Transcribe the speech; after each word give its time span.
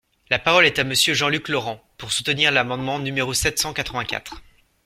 La 0.31 0.39
parole 0.39 0.65
est 0.65 0.79
à 0.79 0.83
Monsieur 0.83 1.13
Jean-Luc 1.13 1.47
Laurent, 1.47 1.79
pour 1.99 2.11
soutenir 2.11 2.49
l’amendement 2.51 2.97
numéro 2.97 3.35
sept 3.35 3.59
cent 3.59 3.71
quatre-vingt-quatre. 3.71 4.41